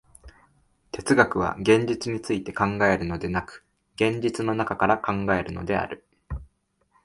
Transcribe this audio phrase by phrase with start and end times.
[0.91, 3.63] 哲学は現実について考えるのでなく、
[3.93, 6.07] 現実の中から考えるのである。